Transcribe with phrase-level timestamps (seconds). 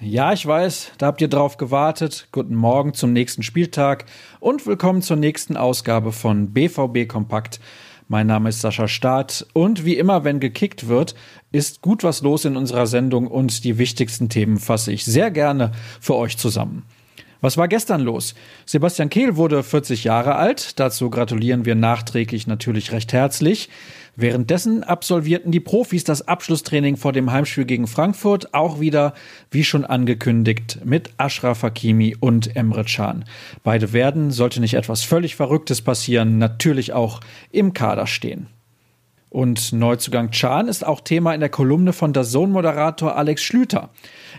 [0.00, 2.28] Ja, ich weiß, da habt ihr drauf gewartet.
[2.30, 4.06] Guten Morgen zum nächsten Spieltag
[4.40, 7.60] und willkommen zur nächsten Ausgabe von BVB Kompakt.
[8.08, 11.16] Mein Name ist Sascha Staat und wie immer, wenn gekickt wird,
[11.50, 15.72] ist gut was los in unserer Sendung und die wichtigsten Themen fasse ich sehr gerne
[16.00, 16.84] für euch zusammen.
[17.46, 18.34] Was war gestern los?
[18.64, 20.80] Sebastian Kehl wurde 40 Jahre alt.
[20.80, 23.68] Dazu gratulieren wir nachträglich natürlich recht herzlich.
[24.16, 29.14] Währenddessen absolvierten die Profis das Abschlusstraining vor dem Heimspiel gegen Frankfurt auch wieder,
[29.52, 33.24] wie schon angekündigt, mit Ashraf Hakimi und Emre Can.
[33.62, 37.20] Beide werden, sollte nicht etwas völlig Verrücktes passieren, natürlich auch
[37.52, 38.48] im Kader stehen.
[39.28, 43.90] Und Neuzugang Chan ist auch Thema in der Kolumne von der Sohn-Moderator Alex Schlüter.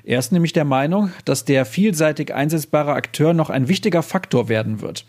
[0.04, 4.82] Er ist nämlich der Meinung, dass der vielseitig einsetzbare Akteur noch ein wichtiger Faktor werden
[4.82, 5.06] wird.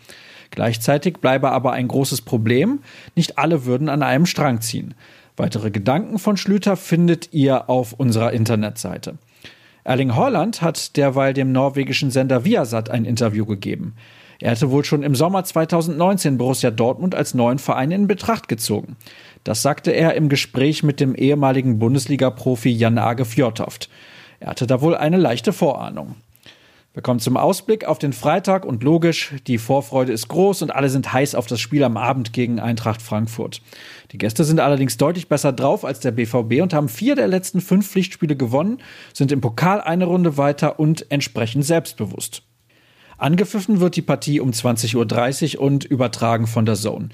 [0.51, 2.79] Gleichzeitig bleibe aber ein großes Problem,
[3.15, 4.95] nicht alle würden an einem Strang ziehen.
[5.37, 9.17] Weitere Gedanken von Schlüter findet ihr auf unserer Internetseite.
[9.85, 13.95] Erling Haaland hat derweil dem norwegischen Sender Viasat ein Interview gegeben.
[14.41, 18.95] Er hatte wohl schon im Sommer 2019 Borussia Dortmund als neuen Verein in Betracht gezogen.
[19.43, 23.89] Das sagte er im Gespräch mit dem ehemaligen Bundesliga-Profi Jan Age Fjordhoft.
[24.39, 26.15] Er hatte da wohl eine leichte Vorahnung.
[26.93, 30.89] Wir kommen zum Ausblick auf den Freitag und logisch, die Vorfreude ist groß und alle
[30.89, 33.61] sind heiß auf das Spiel am Abend gegen Eintracht Frankfurt.
[34.11, 37.61] Die Gäste sind allerdings deutlich besser drauf als der BVB und haben vier der letzten
[37.61, 38.79] fünf Pflichtspiele gewonnen,
[39.13, 42.41] sind im Pokal eine Runde weiter und entsprechend selbstbewusst.
[43.19, 47.09] Angepfiffen wird die Partie um 20.30 Uhr und übertragen von der Zone.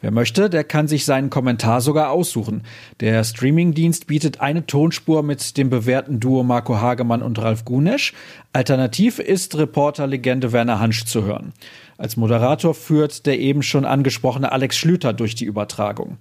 [0.00, 2.62] Wer möchte, der kann sich seinen Kommentar sogar aussuchen.
[3.00, 8.12] Der Streamingdienst bietet eine Tonspur mit dem bewährten Duo Marco Hagemann und Ralf Gunesch.
[8.52, 11.52] Alternativ ist Reporterlegende Werner Hansch zu hören.
[11.96, 16.18] Als Moderator führt der eben schon angesprochene Alex Schlüter durch die Übertragung.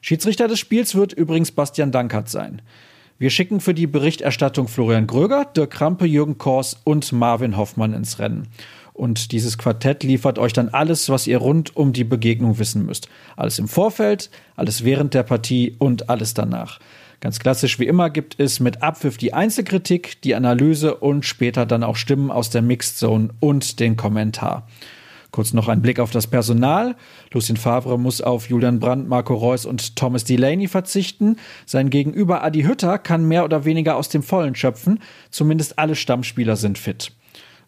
[0.00, 2.60] Schiedsrichter des Spiels wird übrigens Bastian Dankert sein.
[3.22, 8.18] Wir schicken für die Berichterstattung Florian Gröger, Dirk Krampe, Jürgen Kors und Marvin Hoffmann ins
[8.18, 8.48] Rennen.
[8.94, 13.08] Und dieses Quartett liefert euch dann alles, was ihr rund um die Begegnung wissen müsst.
[13.36, 16.80] Alles im Vorfeld, alles während der Partie und alles danach.
[17.20, 21.84] Ganz klassisch wie immer gibt es mit Abpfiff die Einzelkritik, die Analyse und später dann
[21.84, 24.66] auch Stimmen aus der Mixed Zone und den Kommentar.
[25.32, 26.94] Kurz noch ein Blick auf das Personal.
[27.32, 31.36] Lucien Favre muss auf Julian Brandt, Marco Reus und Thomas Delaney verzichten.
[31.64, 35.00] Sein Gegenüber Adi Hütter kann mehr oder weniger aus dem Vollen schöpfen.
[35.30, 37.12] Zumindest alle Stammspieler sind fit.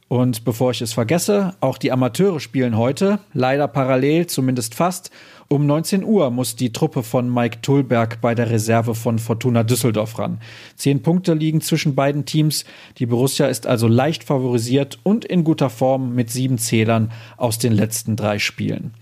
[0.08, 5.10] Und bevor ich es vergesse, auch die Amateure spielen heute, leider parallel, zumindest fast.
[5.48, 10.18] Um 19 Uhr muss die Truppe von Mike Tullberg bei der Reserve von Fortuna Düsseldorf
[10.18, 10.40] ran.
[10.76, 12.64] Zehn Punkte liegen zwischen beiden Teams.
[12.98, 17.72] Die Borussia ist also leicht favorisiert und in guter Form mit sieben Zählern aus den
[17.72, 18.92] letzten drei Spielen.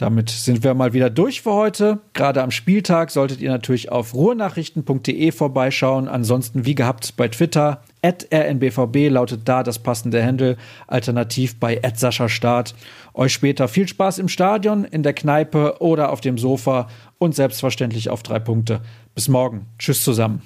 [0.00, 1.98] Damit sind wir mal wieder durch für heute.
[2.14, 6.08] Gerade am Spieltag solltet ihr natürlich auf ruhrnachrichten.de vorbeischauen.
[6.08, 7.82] Ansonsten wie gehabt bei Twitter.
[8.00, 10.56] At rnbvb lautet da das passende Handle.
[10.86, 12.74] Alternativ bei Sascha Start.
[13.12, 18.08] Euch später viel Spaß im Stadion, in der Kneipe oder auf dem Sofa und selbstverständlich
[18.08, 18.80] auf drei Punkte.
[19.14, 19.66] Bis morgen.
[19.78, 20.40] Tschüss zusammen.